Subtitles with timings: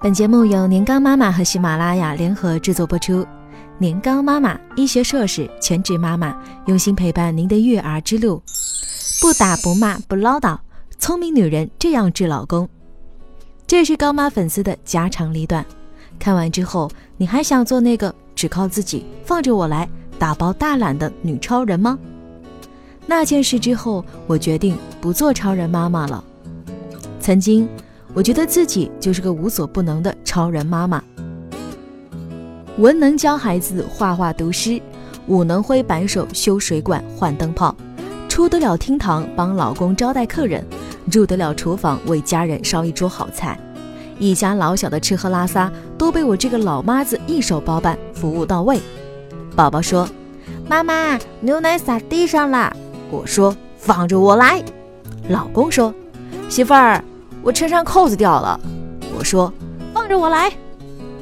[0.00, 3.26] 本节目由年糕妈妈和喜马拉雅联合制作播出。
[3.78, 8.40] 年糕妈妈，医学硕士，全职妈妈，用心陪伴您的育儿之路。
[9.20, 10.56] 不打不骂不唠叨，
[11.00, 12.68] 聪明女人这样治老公。
[13.66, 15.66] 这是高妈粉丝的家长里短。
[16.16, 21.98] 看完之后，你还想做那个只靠自己放着我来大包大揽的女超人吗？
[23.04, 26.22] 那件事之后，我决定不做超人妈妈了。
[27.18, 27.68] 曾经，
[28.18, 31.00] 我觉得自己就是个无所不能的超人妈妈，
[32.76, 34.82] 文能教孩子画画读诗，
[35.28, 37.72] 武能挥扳手修水管换灯泡，
[38.28, 40.66] 出得了厅堂帮老公招待客人，
[41.12, 43.56] 入得了厨房为家人烧一桌好菜。
[44.18, 48.80] 一家老小的吃喝拉撒都被我这个老妈子一手包办，服务到位。
[49.54, 50.08] 宝宝说
[50.68, 52.76] ：“妈妈，牛奶洒地上了。”
[53.12, 54.60] 我说：“放着我来。”
[55.30, 55.94] 老公说
[56.50, 57.04] ：“媳妇儿，
[57.48, 58.60] 我衬衫扣子掉了。”
[59.16, 59.50] 我说
[59.94, 60.52] ：“放着我来。”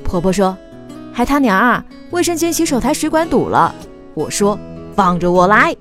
[0.02, 0.56] 婆婆说
[1.14, 3.73] ：“还他娘啊，卫生间洗手台水管堵了。”
[4.12, 4.59] 我说
[4.96, 5.73] ：“放着我来。”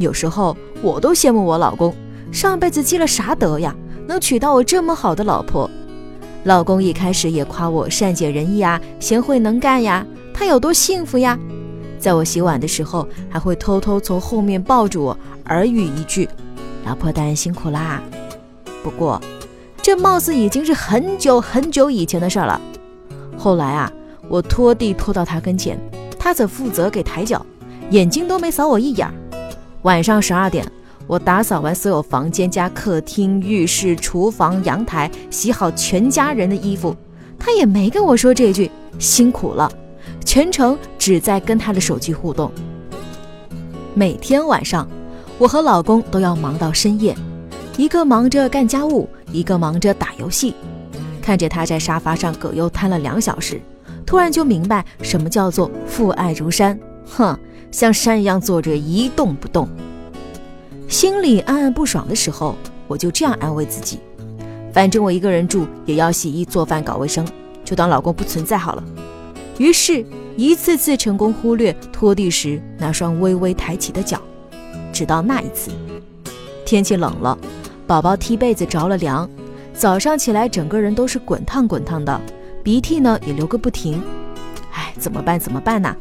[0.00, 1.94] 有时候我都羡慕我老公，
[2.32, 5.70] 上辈子积了啥德呀，能娶到我这么好的老婆。
[6.44, 10.02] 老公一开始也夸我善解人意啊，贤惠能干呀，
[10.32, 11.38] 他有多幸福呀？
[11.98, 16.26] 在我洗碗的时候，还会偷偷从后面抱住我，耳语一句
[16.86, 18.02] ：“老婆大人辛苦啦。”
[18.82, 19.20] 不过，
[19.82, 22.60] 这貌似已经是很久很久以前的事了。
[23.36, 23.92] 后来啊，
[24.28, 25.78] 我拖地拖到他跟前，
[26.18, 27.44] 他则负责给抬脚，
[27.90, 29.08] 眼睛都没扫我一眼。
[29.82, 30.64] 晚上十二点。
[31.06, 36.94] 我打扫完所有房间加客厅、浴室、厨房、阳台，洗好全家人的衣服，
[37.36, 39.68] 他也没跟我说这句辛苦了，
[40.24, 42.52] 全程只在跟他的手机互动。
[43.92, 44.88] 每天晚上，
[45.36, 47.12] 我和老公都要忙到深夜，
[47.80, 50.54] 一个忙着干家务，一个忙着打游戏。
[51.22, 53.58] 看着他在沙发上葛优瘫了两小时，
[54.04, 56.78] 突然就明白什么叫做父爱如山。
[57.06, 57.34] 哼，
[57.70, 59.66] 像山一样坐着一动不动。
[60.88, 62.54] 心里暗暗不爽的时候，
[62.86, 63.98] 我就这样安慰自己：
[64.74, 67.26] 反正我一个人住，也要洗衣做饭搞卫生，
[67.64, 68.84] 就当老公不存在好了。
[69.56, 70.04] 于是，
[70.36, 74.20] 一次次成功忽略拖地时那双微微抬起的脚，
[74.92, 75.70] 直到那一次，
[76.66, 77.38] 天气冷了，
[77.90, 79.28] 宝宝踢被子着了凉，
[79.74, 82.20] 早上起来整个人都是滚烫滚烫的，
[82.62, 84.00] 鼻涕呢也流个不停。
[84.72, 85.40] 哎，怎么办？
[85.40, 85.92] 怎么办呢？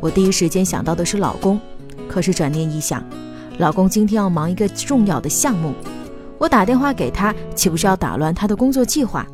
[0.00, 1.60] 我第一时间想到的是老公，
[2.08, 3.02] 可是转念一想。
[3.58, 5.74] 老公今天要忙一个重要的项目，
[6.38, 9.26] 我打电话给他，岂不是要打乱他的工作计划？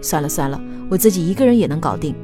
[0.00, 2.14] 算了算了，我自己一个人也能搞定。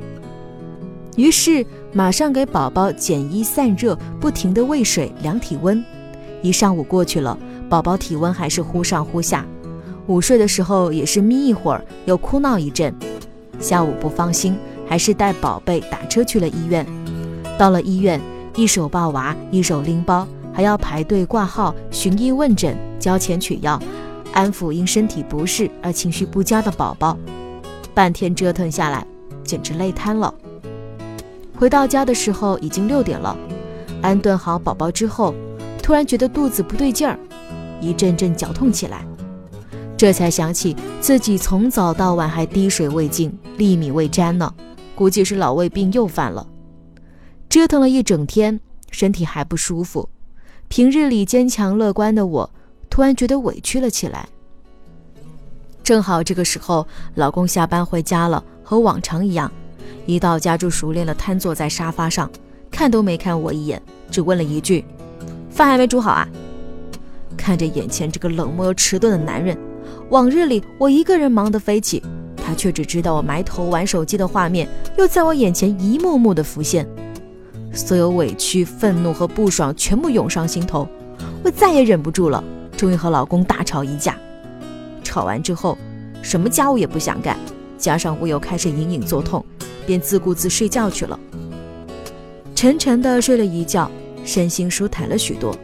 [1.17, 5.85] 于是马上给宝宝减衣散热，不停地喂水、量体温。
[6.43, 7.37] 一上午过去了，
[7.71, 9.47] 宝宝体温还是忽上忽下。
[10.09, 12.93] 午睡的时候也是眯一会儿，又哭闹一阵。
[13.61, 14.59] 下午不放心，
[14.89, 16.85] 还是带宝贝打车去了医院。
[17.57, 18.21] 到了医院，
[18.57, 20.27] 一手抱娃，一手拎包。
[20.53, 23.81] 还要排队挂号、寻医问诊、交钱取药、
[24.33, 27.17] 安抚因身体不适而情绪不佳的宝宝，
[27.95, 29.07] 半天折腾下来，
[29.45, 30.35] 简直累瘫了。
[31.57, 33.37] 回到家的时候已经六点了，
[34.03, 35.33] 安顿好宝宝之后，
[35.81, 37.17] 突然觉得肚子不对劲儿，
[37.81, 39.05] 一阵阵绞痛起来，
[39.97, 44.53] 这才想起自己从早到晚还滴水未进、粒米未沾呢，
[44.95, 46.47] 估计是老胃病又犯了。
[47.49, 48.61] 折腾了一整天，
[48.91, 50.09] 身体还不舒服。
[50.69, 52.51] 平日里坚强乐观的我，
[52.89, 54.29] 突然觉得委屈了起来。
[55.83, 56.87] 正好这个时候，
[57.17, 59.51] 老公下班回家了，和往常一样，
[60.07, 62.31] 一到家就熟练了，瘫坐在沙发上，
[62.71, 64.85] 看都没看我一眼，只问了一句
[65.51, 66.29] ：“饭还没煮好啊？”
[67.41, 69.57] 看着眼前这个冷漠又迟钝的男人，
[70.11, 72.03] 往日里我一个人忙得飞起，
[72.37, 74.69] 他却只知道我埋头玩手机的画面，
[74.99, 76.87] 又在我眼前一幕幕的浮现。
[77.73, 80.87] 所有委屈、愤怒和不爽全部涌上心头，
[81.43, 82.45] 我再也忍不住了，
[82.77, 84.15] 终于和老公大吵一架。
[85.03, 85.79] 吵完之后，
[86.21, 87.39] 什么家务也不想干，
[87.79, 89.43] 加上我又开始隐隐作痛，
[89.87, 91.19] 便自顾自睡觉去了。
[92.55, 93.91] 沉沉的睡了一觉，
[94.25, 95.57] 身心舒坦了许多，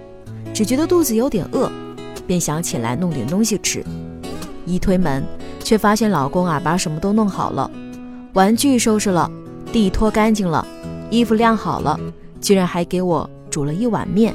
[0.56, 1.70] 只觉得肚子有点饿，
[2.26, 3.85] 便想起来弄点东西吃。
[4.64, 5.23] 一推门，
[5.62, 7.70] 却发现老公啊把什么都弄好了，
[8.32, 9.31] 玩具收拾了，
[9.70, 10.67] 地拖干净了。
[11.11, 12.00] 衣服晾好了，
[12.41, 14.35] 居然还给我煮了一碗面。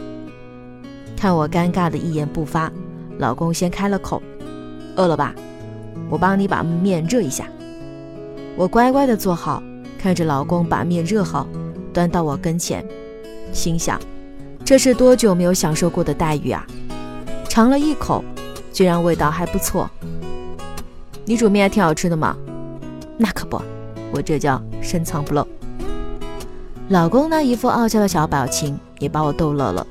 [1.18, 2.71] 看我尴尬的一言不发，
[3.17, 4.21] 老公先开了口
[4.95, 5.33] ：“饿了吧？
[6.07, 7.47] 我帮你把面热一下。”
[8.56, 9.63] 我乖乖的坐好，
[9.97, 11.47] 看着老公把面热好，
[11.91, 12.85] 端到我跟前，
[13.51, 14.00] 心想：
[14.71, 16.65] 这是多久没有享受过的待遇啊！
[17.50, 18.23] 尝了一口，
[18.71, 19.91] 居然味道还不错。
[21.25, 22.38] 你煮面挺好吃的嘛？
[23.18, 23.62] 那可不，
[24.13, 25.45] 我这叫深藏不露。
[26.88, 29.85] 老公那一副傲娇的小表情也把我逗乐了。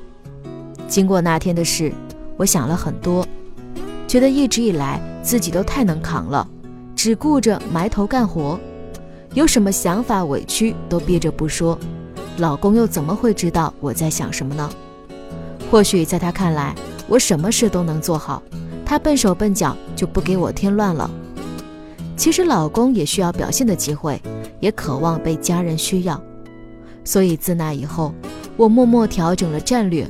[0.87, 1.93] 经过那天的事，
[2.35, 3.23] 我想了很多，
[4.07, 6.47] 觉得一直以来自己都太能扛了，
[6.95, 8.59] 只顾着埋头干活，
[9.35, 11.77] 有什么想法委屈都憋着不说。
[12.37, 14.69] 老公又怎么会知道我在想什么呢？
[15.69, 16.75] 或许在他看来，
[17.07, 18.41] 我什么事都能做好，
[18.85, 21.09] 他笨手笨脚就不给我添乱了。
[22.17, 24.21] 其实老公也需要表现的机会，
[24.59, 26.21] 也渴望被家人需要。
[27.03, 28.13] 所以自那以后，
[28.57, 30.07] 我默默调整了战略，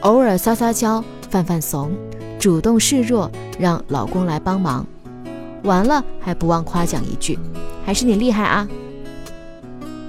[0.00, 1.92] 偶尔撒撒娇、犯犯怂，
[2.38, 4.86] 主动示弱，让老公来帮忙。
[5.62, 7.38] 完了还不忘夸奖一句
[7.86, 8.68] ：“还是你厉害啊！”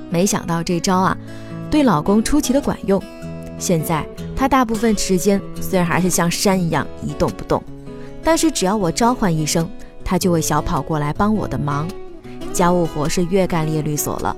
[0.10, 1.18] 没想到这招啊，
[1.76, 3.04] 对老公出奇的管用。
[3.60, 7.62] 现在他大部分时间虽然还是像山一样一动不动，
[8.24, 9.70] 但是只要我召唤一声，
[10.02, 11.86] 他就会小跑过来帮我的忙，
[12.54, 14.34] 家务活是越干越利索了。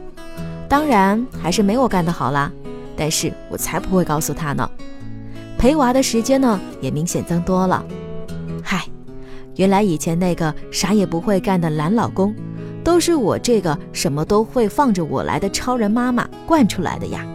[0.68, 2.52] 当然还是没我干的好啦，
[2.96, 4.68] 但是我才不会告诉他呢。
[5.60, 7.86] 陪娃的时间呢也明显增多了。
[8.64, 8.84] 嗨，
[9.58, 12.34] 原来以前那个啥也不会干的懒老公，
[12.88, 17.28] 都是我这个什么都会放着我来的超人妈妈惯出来的呀。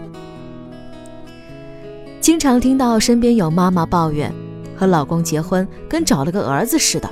[2.22, 4.32] 经常听到身边有妈妈抱怨，
[4.74, 7.10] 和老公结婚跟找了个儿子似的，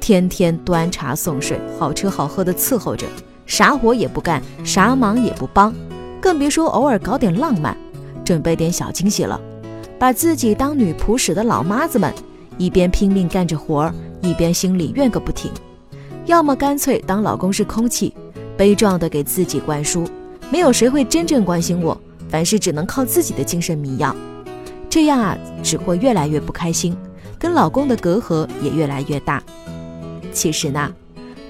[0.00, 3.06] 天天端茶送水，好吃好喝的伺候着。
[3.44, 5.70] 啥活也不干，啥忙也不帮，
[6.22, 7.76] 更别说偶尔搞点浪漫，
[8.24, 9.38] 准备点小惊喜了。
[9.98, 12.10] 把自己当女仆使的老妈子们，
[12.56, 15.52] 一边拼命干着活儿，一边心里怨个不停。
[16.28, 18.14] 要么干脆当老公是空气，
[18.54, 20.06] 悲壮的给自己灌输，
[20.52, 21.98] 没有谁会真正关心我，
[22.28, 24.14] 凡事只能靠自己的精神迷药。
[24.90, 26.94] 这样啊，只会越来越不开心，
[27.38, 29.42] 跟老公的隔阂也越来越大。
[30.30, 30.94] 其实呢。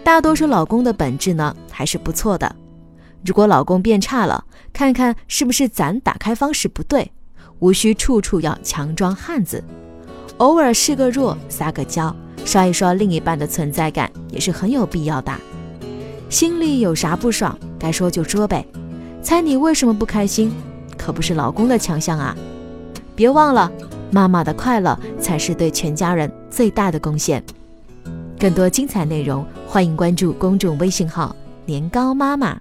[0.04, 2.56] 大多数老公的本质呢还是不错的。
[3.26, 4.42] 如果老公变差了，
[4.72, 7.10] 看看是不是咱打开方式不对，
[7.58, 9.62] 无需处处要强装汉子，
[10.38, 12.14] 偶尔示个弱，撒个娇，
[12.44, 15.32] 刷一刷另一半的存在感也是很有必要的。
[16.30, 18.64] 心里有啥不爽，该说就说呗。
[19.22, 20.52] 猜你为什么不开心？
[20.96, 22.36] 可不是老公的强项啊！
[23.16, 23.70] 别忘了，
[24.10, 27.42] 妈妈的快乐才是对全家人最大的贡献。
[28.38, 31.34] 更多精彩内容，欢迎关注公众微信号
[31.66, 32.58] “年糕妈妈”。